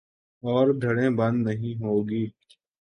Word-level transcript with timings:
اور 0.43 0.67
دھڑے 0.81 1.07
بندی 1.17 1.43
نہیں 1.45 1.75
ہو 1.83 1.93
گی۔ 2.09 2.25